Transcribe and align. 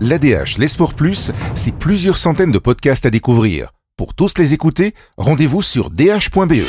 L'ADH, 0.00 0.58
les 0.58 0.66
sports 0.66 0.94
plus, 0.94 1.30
c'est 1.54 1.78
plusieurs 1.78 2.16
centaines 2.16 2.50
de 2.50 2.58
podcasts 2.58 3.06
à 3.06 3.10
découvrir. 3.10 3.68
Pour 3.96 4.12
tous 4.12 4.36
les 4.38 4.52
écouter, 4.52 4.92
rendez-vous 5.16 5.62
sur 5.62 5.90
dh.be. 5.90 6.66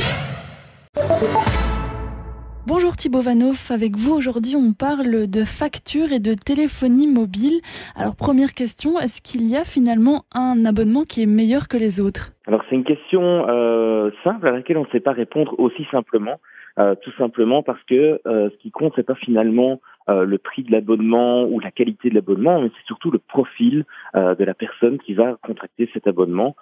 Bonjour 2.68 2.96
Thibaut 2.96 3.22
Vanoff, 3.22 3.72
avec 3.72 3.96
vous 3.96 4.14
aujourd'hui 4.14 4.56
on 4.56 4.74
parle 4.74 5.28
de 5.28 5.44
factures 5.44 6.14
et 6.14 6.20
de 6.20 6.34
téléphonie 6.34 7.08
mobile. 7.08 7.62
Alors 7.96 8.16
première 8.16 8.54
question, 8.54 9.00
est-ce 9.00 9.22
qu'il 9.24 9.48
y 9.48 9.56
a 9.56 9.64
finalement 9.64 10.26
un 10.34 10.64
abonnement 10.64 11.04
qui 11.04 11.24
est 11.24 11.28
meilleur 11.28 11.68
que 11.68 11.78
les 11.78 12.00
autres? 12.00 12.32
Alors 12.46 12.62
c'est 12.70 12.76
une 12.76 12.84
question 12.84 13.48
euh, 13.50 14.12
simple 14.24 14.48
à 14.48 14.52
laquelle 14.52 14.78
on 14.78 14.86
ne 14.86 14.92
sait 14.92 15.00
pas 15.00 15.14
répondre 15.14 15.60
aussi 15.60 15.86
simplement. 15.90 16.40
Euh, 16.78 16.94
tout 16.96 17.12
simplement 17.18 17.64
parce 17.64 17.82
que 17.84 18.20
euh, 18.28 18.50
ce 18.50 18.58
qui 18.58 18.70
compte, 18.70 18.94
c'est 18.98 19.06
pas 19.06 19.16
finalement 19.16 19.80
euh, 20.10 20.26
le 20.26 20.38
prix 20.38 20.64
de 20.64 20.74
l'abonnement 20.74 21.46
ou 21.46 21.62
la 21.62 21.72
qualité 21.72 22.10
de 22.10 22.16
l'abonnement, 22.16 22.62
mais 22.62 22.70
c'est 22.76 22.86
surtout 22.86 23.12
le 23.12 23.20
profil 23.20 23.86
de 24.14 24.44
la 24.44 24.54
personne 24.54 24.98
qui 25.00 25.14
va 25.14 25.38
contracter 25.42 25.90
cet 25.94 26.08
abonnement. 26.08 26.56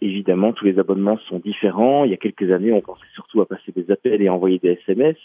évidemment, 0.00 0.52
tous 0.52 0.64
les 0.64 0.78
abonnements 0.78 1.18
sont 1.28 1.38
différents. 1.38 2.04
Il 2.04 2.10
y 2.10 2.14
a 2.14 2.16
quelques 2.16 2.50
années, 2.50 2.72
on 2.72 2.80
pensait 2.80 3.06
surtout 3.14 3.40
à 3.40 3.46
passer 3.46 3.72
des 3.72 3.90
appels 3.90 4.22
et 4.22 4.28
envoyer 4.28 4.58
des 4.58 4.78
SMS. 4.84 5.16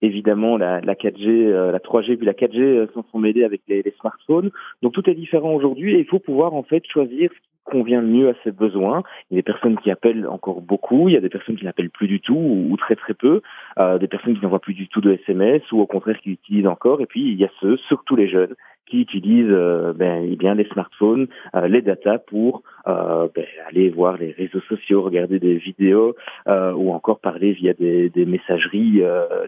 Évidemment, 0.00 0.56
la, 0.56 0.80
la 0.80 0.94
4G, 0.94 1.50
la 1.50 1.78
3G 1.78 2.16
puis 2.16 2.26
la 2.26 2.32
4G 2.32 2.92
s'en 2.92 3.04
sont 3.10 3.18
mêlés 3.18 3.44
avec 3.44 3.62
les, 3.68 3.82
les, 3.82 3.94
smartphones. 4.00 4.50
Donc 4.82 4.92
tout 4.92 5.08
est 5.08 5.14
différent 5.14 5.54
aujourd'hui 5.54 5.94
et 5.94 6.00
il 6.00 6.06
faut 6.06 6.18
pouvoir 6.18 6.54
en 6.54 6.62
fait 6.62 6.84
choisir 6.86 7.30
convient 7.64 8.02
mieux 8.02 8.28
à 8.28 8.34
ses 8.44 8.50
besoins. 8.50 9.02
Il 9.30 9.36
y 9.36 9.38
a 9.38 9.42
des 9.42 9.52
personnes 9.52 9.78
qui 9.78 9.90
appellent 9.90 10.26
encore 10.26 10.60
beaucoup, 10.60 11.08
il 11.08 11.14
y 11.14 11.16
a 11.16 11.20
des 11.20 11.28
personnes 11.28 11.56
qui 11.56 11.64
n'appellent 11.64 11.90
plus 11.90 12.08
du 12.08 12.20
tout 12.20 12.34
ou, 12.34 12.76
très 12.76 12.96
très 12.96 13.14
peu, 13.14 13.42
euh, 13.78 13.98
des 13.98 14.08
personnes 14.08 14.36
qui 14.36 14.42
n'envoient 14.42 14.60
plus 14.60 14.74
du 14.74 14.88
tout 14.88 15.00
de 15.00 15.12
SMS 15.12 15.62
ou 15.72 15.80
au 15.80 15.86
contraire 15.86 16.18
qui 16.20 16.30
utilisent 16.30 16.66
encore. 16.66 17.00
Et 17.00 17.06
puis 17.06 17.22
il 17.22 17.38
y 17.38 17.44
a 17.44 17.50
ceux, 17.60 17.76
surtout 17.88 18.16
les 18.16 18.28
jeunes, 18.28 18.54
qui 18.92 19.00
utilisent 19.00 19.46
euh, 19.48 19.94
ben, 19.94 20.28
eh 20.30 20.36
bien 20.36 20.54
les 20.54 20.66
smartphones, 20.66 21.26
euh, 21.56 21.66
les 21.66 21.80
data 21.80 22.18
pour 22.18 22.62
euh, 22.86 23.26
ben, 23.34 23.46
aller 23.66 23.88
voir 23.88 24.18
les 24.18 24.32
réseaux 24.32 24.60
sociaux, 24.68 25.00
regarder 25.00 25.38
des 25.38 25.56
vidéos 25.56 26.14
ou 26.46 26.92
encore 26.92 27.20
parler 27.20 27.52
via 27.52 27.72
des, 27.72 28.10
messageries 28.26 29.02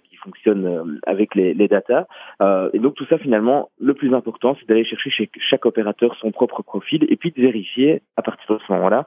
qui 0.09 0.17
fonctionnent 0.17 0.99
avec 1.07 1.35
les, 1.35 1.53
les 1.53 1.69
data. 1.69 2.07
et 2.73 2.79
donc 2.79 2.95
tout 2.95 3.07
ça 3.07 3.19
finalement, 3.19 3.71
le 3.81 3.95
plus 3.95 4.15
important, 4.15 4.57
c'est 4.59 4.69
d'aller 4.69 4.85
chercher 4.85 5.11
chez 5.11 5.31
chaque 5.51 5.67
opérateur 5.67 6.17
son 6.21 6.31
propre 6.31 6.63
profil 6.63 7.05
et 7.09 7.17
puis 7.17 7.33
de 7.33 7.41
vérifier 7.41 8.03
à 8.17 8.23
partir 8.23 8.57
de 8.57 8.61
ce 8.67 8.73
moment-là 8.73 9.07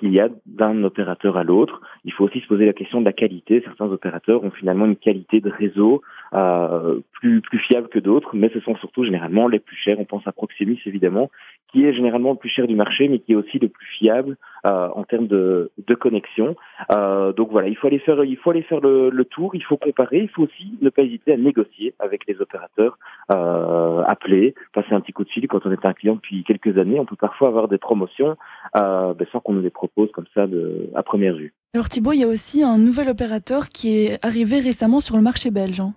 qu'il 0.00 0.12
y 0.12 0.18
a 0.18 0.28
d'un 0.46 0.82
opérateur 0.82 1.36
à 1.36 1.44
l'autre. 1.44 1.82
Il 2.04 2.12
faut 2.12 2.24
aussi 2.24 2.40
se 2.40 2.46
poser 2.46 2.64
la 2.64 2.72
question 2.72 3.00
de 3.00 3.04
la 3.04 3.12
qualité. 3.12 3.60
Certains 3.64 3.86
opérateurs 3.86 4.42
ont 4.42 4.50
finalement 4.50 4.86
une 4.86 4.96
qualité 4.96 5.40
de 5.40 5.50
réseau 5.50 6.00
euh, 6.32 7.00
plus 7.12 7.42
plus 7.42 7.58
fiable 7.58 7.88
que 7.88 7.98
d'autres, 7.98 8.30
mais 8.34 8.50
ce 8.52 8.60
sont 8.60 8.74
surtout 8.76 9.04
généralement 9.04 9.46
les 9.46 9.58
plus 9.58 9.76
chers. 9.76 10.00
On 10.00 10.06
pense 10.06 10.26
à 10.26 10.32
Proximus 10.32 10.78
évidemment, 10.86 11.30
qui 11.72 11.84
est 11.84 11.92
généralement 11.92 12.32
le 12.32 12.36
plus 12.36 12.48
cher 12.48 12.66
du 12.66 12.74
marché, 12.74 13.08
mais 13.08 13.18
qui 13.18 13.32
est 13.32 13.36
aussi 13.36 13.58
le 13.58 13.68
plus 13.68 13.86
fiable 13.98 14.36
euh, 14.66 14.88
en 14.94 15.04
termes 15.04 15.26
de, 15.26 15.70
de 15.86 15.94
connexion. 15.94 16.56
Euh, 16.92 17.32
donc 17.32 17.50
voilà, 17.50 17.68
il 17.68 17.76
faut 17.76 17.86
aller 17.86 17.98
faire 17.98 18.22
il 18.24 18.36
faut 18.36 18.50
aller 18.50 18.62
faire 18.62 18.80
le, 18.80 19.10
le, 19.10 19.24
tour, 19.24 19.54
il 19.54 19.62
faut 19.62 19.76
comparer, 19.76 20.18
il 20.18 20.28
faut 20.28 20.42
aussi 20.42 20.74
ne 20.80 20.90
pas 20.90 21.02
hésiter 21.02 21.32
à 21.32 21.36
négocier 21.36 21.94
avec 21.98 22.26
les 22.26 22.40
opérateurs, 22.40 22.98
euh, 23.32 24.02
appeler, 24.02 24.54
passer 24.72 24.92
un 24.92 25.00
petit 25.00 25.12
coup 25.12 25.24
de 25.24 25.30
fil 25.30 25.46
quand 25.48 25.64
on 25.64 25.72
est 25.72 25.84
un 25.84 25.92
client 25.92 26.16
depuis 26.16 26.44
quelques 26.44 26.76
années. 26.78 26.98
On 26.98 27.06
peut 27.06 27.16
parfois 27.16 27.48
avoir 27.48 27.68
des 27.68 27.78
promotions 27.78 28.36
euh, 28.76 29.14
ben, 29.14 29.26
sans 29.32 29.40
qu'on 29.40 29.54
nous 29.54 29.62
les 29.62 29.70
propose 29.70 30.10
comme 30.12 30.26
ça 30.34 30.46
de, 30.46 30.90
à 30.94 31.02
première 31.02 31.34
vue. 31.34 31.52
Alors 31.74 31.88
Thibault, 31.88 32.12
il 32.12 32.20
y 32.20 32.24
a 32.24 32.28
aussi 32.28 32.62
un 32.62 32.78
nouvel 32.78 33.08
opérateur 33.08 33.68
qui 33.68 34.04
est 34.04 34.24
arrivé 34.24 34.60
récemment 34.60 35.00
sur 35.00 35.16
le 35.16 35.22
marché 35.22 35.50
belge. 35.50 35.80
Hein. 35.80 35.94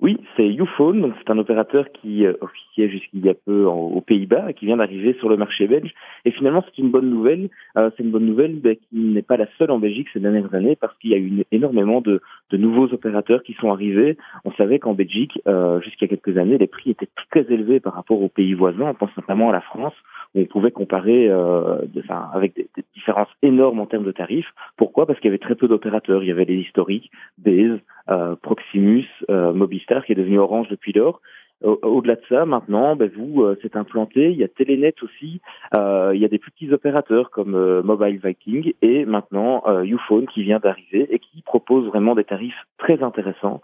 Oui, 0.00 0.16
c'est 0.36 0.46
Uphone, 0.46 1.00
donc 1.00 1.14
c'est 1.18 1.30
un 1.32 1.38
opérateur 1.38 1.90
qui 1.90 2.24
euh, 2.24 2.34
officiait 2.40 2.88
jusqu'il 2.88 3.24
y 3.26 3.28
a 3.28 3.34
peu 3.34 3.64
aux 3.64 4.00
Pays-Bas 4.00 4.48
et 4.48 4.54
qui 4.54 4.66
vient 4.66 4.76
d'arriver 4.76 5.14
sur 5.14 5.28
le 5.28 5.36
marché 5.36 5.66
belge. 5.66 5.92
Et 6.24 6.30
finalement, 6.30 6.62
c'est 6.64 6.80
une 6.80 6.90
bonne 6.90 7.10
nouvelle. 7.10 7.50
Euh, 7.76 7.90
c'est 7.96 8.04
une 8.04 8.12
bonne 8.12 8.26
nouvelle 8.26 8.60
ben, 8.60 8.76
qui 8.76 8.96
n'est 8.96 9.22
pas 9.22 9.36
la 9.36 9.48
seule 9.58 9.72
en 9.72 9.80
Belgique 9.80 10.06
ces 10.12 10.20
dernières 10.20 10.54
années 10.54 10.76
parce 10.76 10.96
qu'il 10.98 11.10
y 11.10 11.14
a 11.14 11.18
eu 11.18 11.44
énormément 11.50 12.00
de, 12.00 12.22
nouveaux 12.52 12.86
opérateurs 12.94 13.42
qui 13.42 13.54
sont 13.54 13.72
arrivés. 13.72 14.16
On 14.44 14.52
savait 14.52 14.78
qu'en 14.78 14.94
Belgique, 14.94 15.40
euh, 15.48 15.80
a 15.80 16.06
quelques 16.06 16.38
années, 16.38 16.58
les 16.58 16.68
prix 16.68 16.90
étaient 16.90 17.08
très 17.32 17.52
élevés 17.52 17.80
par 17.80 17.94
rapport 17.94 18.22
aux 18.22 18.28
pays 18.28 18.54
voisins. 18.54 18.90
On 18.90 18.94
pense 18.94 19.16
notamment 19.16 19.50
à 19.50 19.52
la 19.52 19.60
France 19.60 19.94
on 20.34 20.44
pouvait 20.44 20.70
comparer 20.70 21.28
euh, 21.28 21.78
enfin, 21.98 22.30
avec 22.32 22.54
des, 22.54 22.68
différences 22.94 23.28
énormes 23.42 23.80
en 23.80 23.86
termes 23.86 24.04
de 24.04 24.12
tarifs. 24.12 24.52
Pourquoi? 24.76 25.06
Parce 25.06 25.18
qu'il 25.20 25.28
y 25.28 25.32
avait 25.32 25.38
très 25.38 25.54
peu 25.54 25.68
d'opérateurs. 25.68 26.22
Il 26.22 26.28
y 26.28 26.32
avait 26.32 26.44
les 26.44 26.56
historiques, 26.56 27.10
Baze, 27.38 27.78
euh, 28.10 28.36
Proximus, 28.36 29.06
euh, 29.30 29.52
Mobistar 29.52 30.04
qui 30.04 30.12
est 30.12 30.16
devenu 30.16 30.38
Orange 30.38 30.68
depuis 30.68 30.92
lors. 30.92 31.20
Au-delà 31.62 32.14
de 32.14 32.22
ça, 32.28 32.46
maintenant, 32.46 32.94
ben 32.94 33.10
vous, 33.16 33.42
euh, 33.42 33.58
c'est 33.62 33.74
implanté. 33.74 34.30
Il 34.30 34.36
y 34.36 34.44
a 34.44 34.48
Telenet 34.48 34.94
aussi. 35.02 35.40
Euh, 35.74 36.12
il 36.14 36.20
y 36.20 36.24
a 36.24 36.28
des 36.28 36.38
petits 36.38 36.72
opérateurs 36.72 37.30
comme 37.30 37.56
euh, 37.56 37.82
Mobile 37.82 38.20
Viking 38.22 38.74
et 38.80 39.04
maintenant 39.04 39.64
euh, 39.66 39.82
Uphone 39.82 40.28
qui 40.28 40.44
vient 40.44 40.60
d'arriver 40.60 41.08
et 41.10 41.18
qui 41.18 41.42
propose 41.42 41.86
vraiment 41.86 42.14
des 42.14 42.22
tarifs 42.22 42.66
très 42.78 43.02
intéressants, 43.02 43.60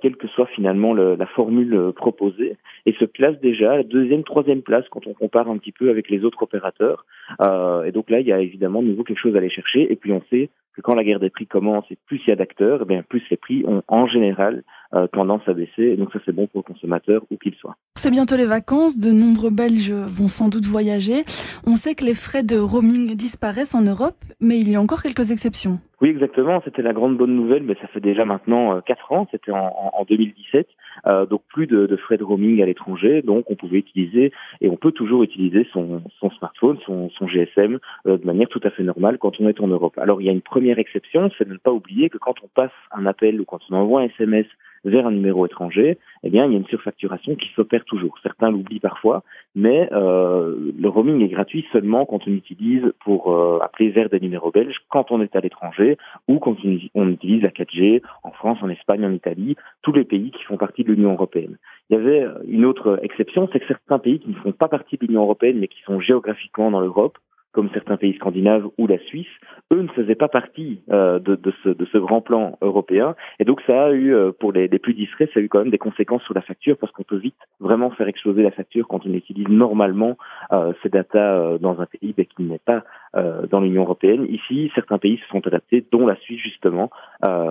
quelle 0.00 0.16
que 0.16 0.28
soit 0.28 0.46
finalement 0.46 0.94
le, 0.94 1.16
la 1.16 1.26
formule 1.26 1.92
proposée, 1.96 2.56
et 2.86 2.92
se 2.92 3.04
place 3.04 3.38
déjà 3.40 3.72
à 3.72 3.76
la 3.78 3.82
deuxième, 3.82 4.22
troisième 4.22 4.62
place 4.62 4.84
quand 4.90 5.06
on 5.06 5.14
compare 5.14 5.48
un 5.48 5.58
petit 5.58 5.72
peu 5.72 5.90
avec 5.90 6.08
les 6.08 6.24
autres 6.24 6.42
opérateurs. 6.42 7.06
et 7.40 7.92
donc 7.92 8.08
là, 8.08 8.20
il 8.20 8.26
y 8.26 8.32
a 8.32 8.40
évidemment 8.40 8.82
de 8.82 8.88
nouveau 8.88 9.02
quelque 9.02 9.20
chose 9.20 9.34
à 9.34 9.38
aller 9.38 9.50
chercher. 9.50 9.90
Et 9.90 9.96
puis 9.96 10.12
on 10.12 10.22
sait 10.30 10.48
que 10.76 10.82
quand 10.82 10.94
la 10.94 11.04
guerre 11.04 11.20
des 11.20 11.30
prix 11.30 11.46
commence 11.46 11.84
et 11.90 11.98
plus 12.06 12.20
il 12.26 12.30
y 12.30 12.32
a 12.32 12.36
d'acteurs, 12.36 12.84
eh 12.88 13.02
plus 13.02 13.22
les 13.30 13.36
prix 13.36 13.64
ont 13.66 13.82
en 13.88 14.06
général 14.06 14.62
euh, 14.96 15.06
tendance 15.06 15.42
à 15.46 15.52
baisser. 15.52 15.96
donc 15.96 16.12
ça 16.12 16.18
c'est 16.24 16.32
bon 16.32 16.46
pour 16.46 16.64
le 16.66 16.74
consommateur 16.74 17.22
où 17.30 17.36
qu'il 17.36 17.54
soit. 17.54 17.76
C'est 17.96 18.10
bientôt 18.10 18.36
les 18.36 18.44
vacances, 18.46 18.98
de 18.98 19.12
nombreux 19.12 19.50
Belges 19.50 19.92
vont 19.92 20.26
sans 20.26 20.48
doute 20.48 20.66
voyager. 20.66 21.24
On 21.66 21.74
sait 21.74 21.94
que 21.94 22.04
les 22.04 22.14
frais 22.14 22.42
de 22.42 22.58
roaming 22.58 23.14
disparaissent 23.14 23.74
en 23.74 23.82
Europe, 23.82 24.16
mais 24.40 24.58
il 24.58 24.70
y 24.70 24.76
a 24.76 24.80
encore 24.80 25.02
quelques 25.02 25.30
exceptions. 25.30 25.78
Oui, 26.02 26.10
exactement. 26.10 26.60
C'était 26.62 26.82
la 26.82 26.92
grande 26.92 27.16
bonne 27.16 27.34
nouvelle, 27.34 27.62
mais 27.62 27.74
ça 27.80 27.86
fait 27.86 28.00
déjà 28.00 28.26
maintenant 28.26 28.76
euh, 28.76 28.80
quatre 28.82 29.12
ans. 29.12 29.26
C'était 29.30 29.52
en, 29.52 29.92
en, 29.94 30.04
2017. 30.04 30.68
Euh, 31.06 31.24
donc 31.24 31.42
plus 31.48 31.66
de, 31.66 31.86
de, 31.86 31.96
frais 31.96 32.18
de 32.18 32.24
roaming 32.24 32.62
à 32.62 32.66
l'étranger. 32.66 33.22
Donc 33.22 33.50
on 33.50 33.54
pouvait 33.54 33.78
utiliser 33.78 34.32
et 34.60 34.68
on 34.68 34.76
peut 34.76 34.92
toujours 34.92 35.22
utiliser 35.22 35.66
son, 35.72 36.02
smartphone, 36.36 36.78
son, 36.84 37.08
son 37.10 37.26
GSM 37.26 37.78
euh, 38.06 38.18
de 38.18 38.26
manière 38.26 38.48
tout 38.48 38.60
à 38.62 38.70
fait 38.70 38.82
normale 38.82 39.16
quand 39.18 39.40
on 39.40 39.48
est 39.48 39.60
en 39.60 39.68
Europe. 39.68 39.96
Alors 39.98 40.20
il 40.20 40.26
y 40.26 40.28
a 40.28 40.32
une 40.32 40.42
première 40.42 40.78
exception, 40.78 41.30
c'est 41.38 41.48
de 41.48 41.54
ne 41.54 41.58
pas 41.58 41.72
oublier 41.72 42.10
que 42.10 42.18
quand 42.18 42.34
on 42.42 42.48
passe 42.48 42.72
un 42.92 43.06
appel 43.06 43.40
ou 43.40 43.44
quand 43.44 43.60
on 43.70 43.74
envoie 43.74 44.02
un 44.02 44.08
SMS 44.18 44.46
vers 44.84 45.06
un 45.06 45.10
numéro 45.10 45.46
étranger, 45.46 45.98
eh 46.22 46.30
bien, 46.30 46.46
il 46.46 46.52
y 46.52 46.54
a 46.54 46.58
une 46.58 46.66
surfacturation 46.66 47.34
qui 47.34 47.48
s'opère 47.54 47.84
toujours. 47.84 48.18
Certains 48.22 48.50
l'oublient 48.50 48.80
parfois, 48.80 49.22
mais 49.54 49.88
euh, 49.92 50.72
le 50.78 50.88
roaming 50.88 51.22
est 51.22 51.28
gratuit 51.28 51.66
seulement 51.72 52.06
quand 52.06 52.26
on 52.26 52.32
utilise 52.32 52.84
pour 53.04 53.32
euh, 53.32 53.58
appeler 53.60 53.90
vers 53.90 54.08
des 54.08 54.20
numéros 54.20 54.50
belges, 54.50 54.76
quand 54.88 55.10
on 55.10 55.20
est 55.20 55.34
à 55.36 55.40
l'étranger 55.40 55.96
ou 56.28 56.38
quand 56.38 56.56
on 56.94 57.08
utilise 57.08 57.42
la 57.42 57.50
4G 57.50 58.02
en 58.22 58.30
France, 58.30 58.58
en 58.62 58.68
Espagne, 58.68 59.04
en 59.04 59.12
Italie, 59.12 59.56
tous 59.82 59.92
les 59.92 60.04
pays 60.04 60.30
qui 60.30 60.42
font 60.44 60.56
partie 60.56 60.84
de 60.84 60.92
l'Union 60.92 61.12
européenne. 61.12 61.56
Il 61.90 61.96
y 61.96 62.00
avait 62.00 62.26
une 62.48 62.64
autre 62.64 62.98
exception, 63.02 63.48
c'est 63.52 63.60
que 63.60 63.66
certains 63.66 63.98
pays 63.98 64.18
qui 64.18 64.30
ne 64.30 64.34
font 64.34 64.52
pas 64.52 64.68
partie 64.68 64.96
de 64.96 65.06
l'Union 65.06 65.22
européenne, 65.22 65.58
mais 65.58 65.68
qui 65.68 65.80
sont 65.82 66.00
géographiquement 66.00 66.70
dans 66.70 66.80
l'Europe, 66.80 67.18
comme 67.56 67.70
certains 67.72 67.96
pays 67.96 68.14
scandinaves 68.16 68.68
ou 68.76 68.86
la 68.86 68.98
Suisse, 68.98 69.26
eux 69.72 69.80
ne 69.80 69.88
faisaient 69.88 70.14
pas 70.14 70.28
partie 70.28 70.82
euh, 70.90 71.18
de, 71.18 71.36
de, 71.36 71.54
ce, 71.64 71.70
de, 71.70 71.86
ce, 71.86 71.96
grand 71.96 72.20
plan 72.20 72.58
européen. 72.60 73.16
Et 73.40 73.44
donc 73.44 73.62
ça 73.66 73.86
a 73.86 73.90
eu, 73.92 74.14
euh, 74.14 74.30
pour 74.30 74.52
les, 74.52 74.68
les, 74.68 74.78
plus 74.78 74.92
discrets, 74.92 75.30
ça 75.32 75.40
a 75.40 75.42
eu 75.42 75.48
quand 75.48 75.60
même 75.60 75.70
des 75.70 75.78
conséquences 75.78 76.22
sur 76.24 76.34
la 76.34 76.42
facture 76.42 76.76
parce 76.76 76.92
qu'on 76.92 77.02
peut 77.02 77.16
vite 77.16 77.34
vraiment 77.58 77.90
faire 77.92 78.08
exploser 78.08 78.42
la 78.42 78.50
facture 78.50 78.86
quand 78.86 79.06
on 79.06 79.14
utilise 79.14 79.48
normalement 79.48 80.18
euh, 80.52 80.74
ces 80.82 80.90
datas 80.90 81.18
euh, 81.18 81.56
dans 81.56 81.80
un 81.80 81.86
pays 81.86 82.12
ben, 82.14 82.26
qui 82.26 82.42
n'est 82.42 82.58
pas 82.58 82.84
dans 83.14 83.60
l'Union 83.60 83.82
européenne. 83.82 84.26
Ici, 84.28 84.70
certains 84.74 84.98
pays 84.98 85.18
se 85.18 85.28
sont 85.28 85.46
adaptés, 85.46 85.84
dont 85.90 86.06
la 86.06 86.16
Suisse 86.16 86.40
justement, 86.40 86.90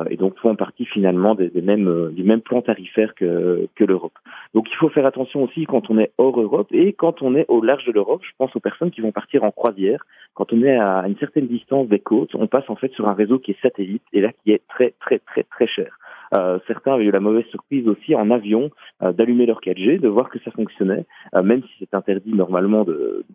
et 0.09 0.17
donc 0.17 0.37
font 0.37 0.55
partie 0.55 0.85
finalement 0.85 1.33
des, 1.35 1.49
des 1.49 1.61
mêmes, 1.61 2.11
du 2.11 2.23
même 2.23 2.41
plan 2.41 2.61
tarifaire 2.61 3.15
que, 3.15 3.67
que 3.75 3.83
l'Europe. 3.83 4.13
Donc 4.53 4.67
il 4.71 4.75
faut 4.75 4.89
faire 4.89 5.05
attention 5.05 5.43
aussi 5.43 5.65
quand 5.65 5.89
on 5.89 5.97
est 5.97 6.11
hors 6.17 6.39
Europe 6.39 6.67
et 6.71 6.93
quand 6.93 7.21
on 7.21 7.35
est 7.35 7.45
au 7.47 7.61
large 7.61 7.85
de 7.85 7.91
l'Europe. 7.91 8.21
Je 8.23 8.31
pense 8.37 8.55
aux 8.55 8.59
personnes 8.59 8.91
qui 8.91 9.01
vont 9.01 9.11
partir 9.11 9.43
en 9.43 9.51
croisière 9.51 10.05
quand 10.35 10.51
on 10.51 10.61
est 10.61 10.77
à 10.77 11.07
une 11.07 11.17
certaine 11.17 11.47
distance 11.47 11.87
des 11.87 11.99
côtes, 11.99 12.35
on 12.35 12.47
passe 12.47 12.69
en 12.69 12.75
fait 12.75 12.91
sur 12.91 13.07
un 13.07 13.13
réseau 13.13 13.39
qui 13.39 13.51
est 13.51 13.61
satellite 13.61 14.03
et 14.13 14.21
là 14.21 14.31
qui 14.43 14.51
est 14.51 14.61
très 14.67 14.93
très 14.99 15.19
très 15.19 15.43
très 15.43 15.65
cher. 15.65 15.97
Euh, 16.33 16.59
certains 16.67 16.93
avaient 16.93 17.05
eu 17.05 17.11
la 17.11 17.19
mauvaise 17.19 17.45
surprise 17.45 17.87
aussi 17.87 18.15
en 18.15 18.31
avion 18.31 18.71
euh, 19.03 19.11
d'allumer 19.11 19.45
leur 19.45 19.61
4G, 19.61 19.99
de 19.99 20.07
voir 20.07 20.29
que 20.29 20.39
ça 20.39 20.51
fonctionnait, 20.51 21.05
euh, 21.35 21.43
même 21.43 21.61
si 21.63 21.69
c'est 21.79 21.93
interdit 21.93 22.33
normalement 22.33 22.85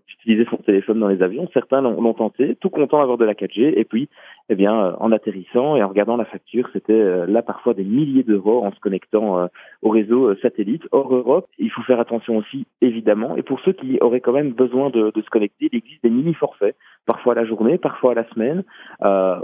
d'utiliser 0.07 0.47
son 0.51 0.57
téléphone 0.57 1.01
dans 1.01 1.09
les 1.09 1.23
avions. 1.23 1.49
Certains 1.53 1.81
l'ont 1.81 2.15
tenté, 2.15 2.57
tout 2.57 2.71
content 2.71 2.99
d'avoir 2.99 3.19
de 3.19 3.25
la 3.25 3.35
4G, 3.35 3.73
et 3.77 3.85
puis, 3.85 4.09
eh 4.49 4.55
bien, 4.55 4.97
en 4.99 5.13
atterrissant 5.13 5.77
et 5.77 5.83
en 5.83 5.89
regardant 5.89 6.17
la 6.17 6.25
facture, 6.25 6.69
c'était 6.73 7.27
là 7.27 7.43
parfois 7.43 7.75
des 7.75 7.85
milliers 7.85 8.25
d'euros 8.25 8.65
en 8.65 8.73
se 8.73 8.81
connectant 8.81 9.49
au 9.83 9.91
réseau 9.91 10.35
satellite. 10.37 10.83
Hors 10.91 11.15
Europe, 11.15 11.47
il 11.59 11.71
faut 11.71 11.83
faire 11.83 12.01
attention 12.01 12.37
aussi, 12.37 12.67
évidemment. 12.81 13.37
Et 13.37 13.43
pour 13.43 13.61
ceux 13.61 13.73
qui 13.73 13.99
auraient 14.01 14.21
quand 14.21 14.33
même 14.33 14.51
besoin 14.51 14.91
de, 14.91 15.13
de 15.15 15.23
se 15.23 15.31
connecter, 15.31 15.69
il 15.73 15.79
existe 15.79 16.03
des 16.03 16.11
mini 16.11 16.35
forfaits, 16.35 16.75
parfois 17.11 17.33
à 17.33 17.37
la 17.37 17.45
journée, 17.45 17.77
parfois 17.77 18.13
à 18.13 18.15
la 18.15 18.29
semaine, 18.31 18.63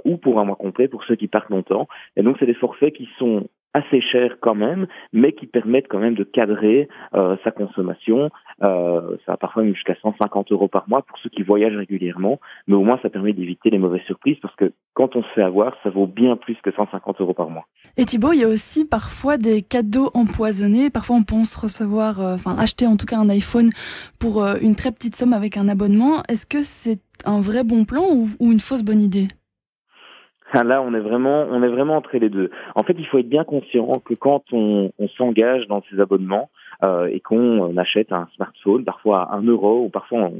ou 0.04 0.16
pour 0.18 0.38
un 0.40 0.44
mois 0.44 0.56
complet 0.56 0.86
pour 0.86 1.02
ceux 1.04 1.16
qui 1.16 1.26
partent 1.26 1.50
longtemps. 1.50 1.88
Et 2.16 2.22
donc, 2.22 2.36
c'est 2.38 2.46
des 2.46 2.54
forfaits 2.54 2.94
qui 2.94 3.08
sont 3.18 3.48
assez 3.76 4.00
chers 4.00 4.38
quand 4.40 4.54
même, 4.54 4.86
mais 5.12 5.32
qui 5.32 5.46
permettent 5.46 5.88
quand 5.88 5.98
même 5.98 6.14
de 6.14 6.24
cadrer 6.24 6.88
euh, 7.14 7.36
sa 7.44 7.50
consommation. 7.50 8.30
Euh, 8.62 9.16
ça 9.26 9.32
va 9.32 9.36
parfois 9.36 9.64
jusqu'à 9.64 9.94
150 10.00 10.50
euros 10.52 10.68
par 10.68 10.88
mois 10.88 11.02
pour 11.02 11.18
ceux 11.18 11.28
qui 11.28 11.42
voyagent 11.42 11.76
régulièrement, 11.76 12.40
mais 12.66 12.74
au 12.74 12.82
moins 12.82 12.98
ça 13.02 13.10
permet 13.10 13.34
d'éviter 13.34 13.68
les 13.68 13.78
mauvaises 13.78 14.02
surprises 14.02 14.38
parce 14.40 14.56
que 14.56 14.72
quand 14.94 15.14
on 15.14 15.22
se 15.22 15.28
fait 15.34 15.42
avoir, 15.42 15.76
ça 15.82 15.90
vaut 15.90 16.06
bien 16.06 16.36
plus 16.36 16.56
que 16.62 16.72
150 16.72 17.20
euros 17.20 17.34
par 17.34 17.50
mois. 17.50 17.66
Et 17.98 18.06
Thibaut, 18.06 18.32
il 18.32 18.40
y 18.40 18.44
a 18.44 18.48
aussi 18.48 18.86
parfois 18.86 19.36
des 19.36 19.60
cadeaux 19.60 20.10
empoisonnés. 20.14 20.88
Parfois 20.88 21.16
on 21.16 21.24
pense 21.24 21.54
recevoir, 21.54 22.20
euh, 22.20 22.34
enfin 22.34 22.56
acheter 22.58 22.86
en 22.86 22.96
tout 22.96 23.06
cas 23.06 23.18
un 23.18 23.28
iPhone 23.28 23.70
pour 24.18 24.42
une 24.62 24.74
très 24.74 24.90
petite 24.90 25.16
somme 25.16 25.34
avec 25.34 25.58
un 25.58 25.68
abonnement. 25.68 26.22
Est-ce 26.28 26.46
que 26.46 26.62
c'est 26.62 27.00
un 27.26 27.40
vrai 27.40 27.64
bon 27.64 27.84
plan 27.84 28.04
ou, 28.40 28.52
une 28.52 28.60
fausse 28.60 28.82
bonne 28.82 29.00
idée? 29.00 29.28
Là, 30.54 30.80
on 30.80 30.94
est 30.94 31.00
vraiment, 31.00 31.46
on 31.50 31.62
est 31.62 31.68
vraiment 31.68 31.96
entre 31.96 32.16
les 32.16 32.28
deux. 32.28 32.50
En 32.76 32.84
fait, 32.84 32.94
il 32.98 33.06
faut 33.06 33.18
être 33.18 33.28
bien 33.28 33.44
conscient 33.44 33.90
que 34.04 34.14
quand 34.14 34.44
on, 34.52 34.90
s'engage 35.16 35.66
dans 35.66 35.82
ces 35.90 36.00
abonnements 36.00 36.50
euh, 36.84 37.06
et 37.06 37.20
qu'on 37.20 37.76
achète 37.76 38.12
un 38.12 38.28
smartphone, 38.34 38.84
parfois 38.84 39.22
à 39.22 39.36
1 39.36 39.42
euro 39.44 39.84
ou 39.84 39.88
parfois 39.88 40.30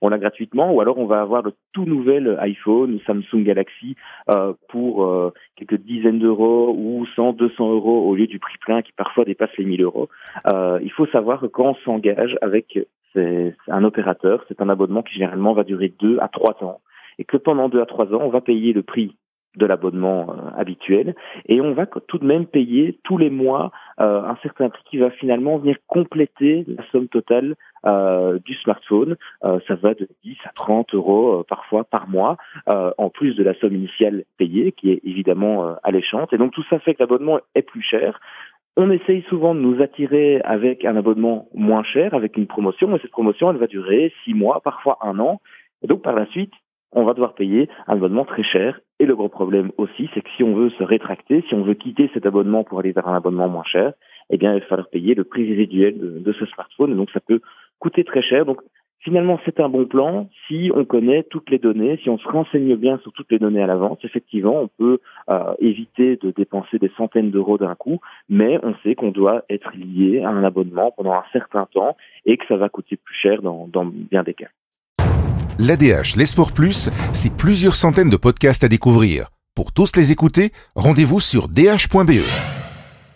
on, 0.00 0.08
l'a 0.08 0.18
gratuitement, 0.18 0.72
ou 0.72 0.80
alors 0.80 0.98
on 0.98 1.06
va 1.06 1.20
avoir 1.20 1.42
le 1.42 1.52
tout 1.72 1.84
nouvel 1.84 2.38
iPhone 2.40 2.94
ou 2.94 3.00
Samsung 3.00 3.44
Galaxy 3.44 3.96
euh, 4.30 4.54
pour 4.68 5.04
euh, 5.04 5.32
quelques 5.56 5.80
dizaines 5.80 6.20
d'euros 6.20 6.74
ou 6.76 7.06
100, 7.16 7.34
200 7.34 7.72
euros 7.72 8.08
au 8.08 8.14
lieu 8.14 8.26
du 8.26 8.38
prix 8.38 8.56
plein 8.58 8.82
qui 8.82 8.92
parfois 8.92 9.24
dépasse 9.24 9.50
les 9.58 9.64
1000 9.64 9.82
euros. 9.82 10.08
Euh, 10.52 10.78
il 10.82 10.92
faut 10.92 11.06
savoir 11.06 11.40
que 11.40 11.46
quand 11.46 11.70
on 11.70 11.74
s'engage 11.84 12.36
avec 12.40 12.78
un 13.16 13.84
opérateur, 13.84 14.44
c'est 14.48 14.62
un 14.62 14.68
abonnement 14.68 15.02
qui 15.02 15.14
généralement 15.14 15.52
va 15.52 15.64
durer 15.64 15.92
2 15.98 16.18
à 16.20 16.28
3 16.28 16.62
ans 16.62 16.80
et 17.18 17.24
que 17.24 17.36
pendant 17.36 17.68
2 17.68 17.80
à 17.80 17.86
3 17.86 18.14
ans, 18.14 18.20
on 18.22 18.28
va 18.28 18.40
payer 18.40 18.72
le 18.72 18.82
prix 18.82 19.16
de 19.56 19.66
l'abonnement 19.66 20.30
euh, 20.30 20.50
habituel 20.56 21.14
et 21.46 21.60
on 21.60 21.72
va 21.72 21.86
tout 21.86 22.18
de 22.18 22.24
même 22.24 22.46
payer 22.46 22.98
tous 23.02 23.18
les 23.18 23.30
mois 23.30 23.72
euh, 24.00 24.22
un 24.22 24.36
certain 24.42 24.68
prix 24.68 24.82
qui 24.88 24.98
va 24.98 25.10
finalement 25.10 25.58
venir 25.58 25.76
compléter 25.86 26.64
la 26.68 26.84
somme 26.90 27.08
totale 27.08 27.56
euh, 27.86 28.38
du 28.44 28.54
smartphone. 28.54 29.16
ça 29.42 29.74
va 29.76 29.94
de 29.94 30.08
10 30.24 30.36
à 30.44 30.52
30 30.54 30.94
euros 30.94 31.44
parfois 31.48 31.84
par 31.84 32.08
mois 32.08 32.36
en 32.66 33.10
plus 33.10 33.34
de 33.34 33.42
la 33.42 33.54
somme 33.54 33.74
initiale 33.74 34.24
payée 34.38 34.72
qui 34.72 34.90
est 34.92 35.00
évidemment 35.04 35.76
alléchante 35.82 36.32
et 36.32 36.38
donc 36.38 36.52
tout 36.52 36.64
ça 36.68 36.78
fait 36.78 36.94
que 36.94 37.02
l'abonnement 37.02 37.40
est 37.54 37.62
plus 37.62 37.82
cher. 37.82 38.20
On 38.76 38.90
essaye 38.90 39.22
souvent 39.28 39.54
de 39.54 39.60
nous 39.60 39.82
attirer 39.82 40.40
avec 40.42 40.84
un 40.84 40.96
abonnement 40.96 41.48
moins 41.54 41.82
cher, 41.82 42.14
avec 42.14 42.36
une 42.36 42.46
promotion, 42.46 42.88
mais 42.88 42.98
cette 43.02 43.10
promotion, 43.10 43.50
elle 43.50 43.56
va 43.56 43.66
durer 43.66 44.12
six 44.24 44.32
mois, 44.32 44.60
parfois 44.60 44.98
un 45.02 45.18
an. 45.18 45.40
Et 45.82 45.86
donc, 45.86 46.02
par 46.02 46.14
la 46.14 46.26
suite, 46.26 46.52
on 46.92 47.04
va 47.04 47.14
devoir 47.14 47.34
payer 47.34 47.68
un 47.86 47.94
abonnement 47.94 48.24
très 48.24 48.42
cher. 48.42 48.80
Et 48.98 49.06
le 49.06 49.16
gros 49.16 49.28
problème 49.28 49.70
aussi, 49.78 50.10
c'est 50.12 50.22
que 50.22 50.30
si 50.36 50.42
on 50.42 50.54
veut 50.54 50.70
se 50.70 50.82
rétracter, 50.82 51.44
si 51.48 51.54
on 51.54 51.62
veut 51.62 51.74
quitter 51.74 52.10
cet 52.12 52.26
abonnement 52.26 52.64
pour 52.64 52.80
aller 52.80 52.92
vers 52.92 53.08
un 53.08 53.16
abonnement 53.16 53.48
moins 53.48 53.64
cher, 53.64 53.92
eh 54.30 54.36
bien, 54.36 54.54
il 54.54 54.60
va 54.60 54.66
falloir 54.66 54.88
payer 54.88 55.14
le 55.14 55.24
prix 55.24 55.48
résiduel 55.48 56.22
de, 56.22 56.32
ce 56.32 56.46
smartphone. 56.46 56.96
Donc, 56.96 57.10
ça 57.10 57.20
peut 57.20 57.40
coûter 57.78 58.04
très 58.04 58.22
cher. 58.22 58.44
Donc, 58.44 58.60
finalement, 59.00 59.40
c'est 59.44 59.58
un 59.58 59.68
bon 59.68 59.86
plan 59.86 60.28
si 60.46 60.70
on 60.74 60.84
connaît 60.84 61.24
toutes 61.24 61.50
les 61.50 61.58
données, 61.58 61.98
si 62.02 62.10
on 62.10 62.18
se 62.18 62.28
renseigne 62.28 62.76
bien 62.76 62.98
sur 62.98 63.12
toutes 63.12 63.30
les 63.32 63.38
données 63.38 63.62
à 63.62 63.66
l'avance. 63.66 63.98
Effectivement, 64.04 64.60
on 64.60 64.68
peut 64.68 65.00
euh, 65.30 65.54
éviter 65.58 66.16
de 66.16 66.30
dépenser 66.30 66.78
des 66.78 66.90
centaines 66.96 67.30
d'euros 67.30 67.58
d'un 67.58 67.74
coup, 67.74 68.00
mais 68.28 68.58
on 68.62 68.74
sait 68.82 68.94
qu'on 68.94 69.10
doit 69.10 69.44
être 69.48 69.72
lié 69.74 70.22
à 70.22 70.28
un 70.28 70.44
abonnement 70.44 70.92
pendant 70.96 71.14
un 71.14 71.24
certain 71.32 71.66
temps 71.66 71.96
et 72.26 72.36
que 72.36 72.46
ça 72.46 72.56
va 72.56 72.68
coûter 72.68 72.96
plus 72.96 73.14
cher 73.14 73.42
dans, 73.42 73.66
dans 73.66 73.86
bien 73.86 74.22
des 74.22 74.34
cas. 74.34 74.48
L'ADH, 75.62 76.16
les 76.16 76.24
Plus, 76.54 76.88
c'est 77.12 77.30
plusieurs 77.30 77.74
centaines 77.74 78.08
de 78.08 78.16
podcasts 78.16 78.64
à 78.64 78.68
découvrir. 78.68 79.30
Pour 79.54 79.72
tous 79.72 79.94
les 79.94 80.10
écouter, 80.10 80.52
rendez-vous 80.74 81.20
sur 81.20 81.48
dh.be. 81.48 82.59